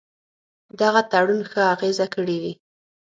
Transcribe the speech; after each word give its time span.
دغه 0.79 1.01
تړون 1.11 1.41
ښه 1.51 1.61
اغېزه 1.73 2.05
کړې 2.13 2.37
وي. 2.41 2.53